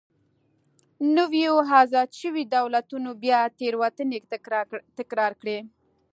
نویو 1.15 1.55
ازاد 1.81 2.09
شویو 2.19 2.49
دولتونو 2.55 3.11
بیا 3.23 3.39
تېروتنې 3.59 4.19
تکرار 4.99 5.33
کړې. 5.41 5.57